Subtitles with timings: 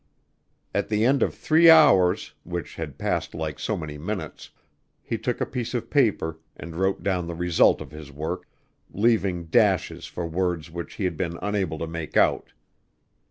[0.73, 4.49] At the end of three hours, which had passed like so many minutes,
[4.99, 8.47] he took a piece of paper and wrote down the result of his work,
[8.89, 12.51] leaving dashes for words which he had been unable to make out.